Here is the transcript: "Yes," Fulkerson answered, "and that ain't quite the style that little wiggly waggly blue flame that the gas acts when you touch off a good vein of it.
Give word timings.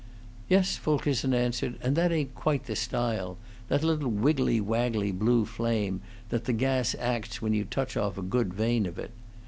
"Yes," 0.49 0.77
Fulkerson 0.77 1.31
answered, 1.31 1.75
"and 1.79 1.95
that 1.95 2.11
ain't 2.11 2.33
quite 2.33 2.65
the 2.65 2.75
style 2.75 3.37
that 3.67 3.83
little 3.83 4.09
wiggly 4.09 4.59
waggly 4.59 5.11
blue 5.11 5.45
flame 5.45 6.01
that 6.29 6.45
the 6.45 6.53
gas 6.53 6.95
acts 6.99 7.39
when 7.39 7.53
you 7.53 7.65
touch 7.65 7.95
off 7.95 8.17
a 8.17 8.23
good 8.23 8.51
vein 8.51 8.87
of 8.87 8.97
it. 8.97 9.11